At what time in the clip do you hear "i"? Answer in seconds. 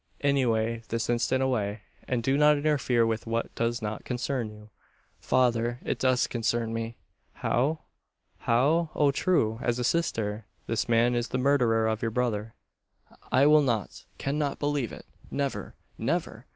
13.31-13.45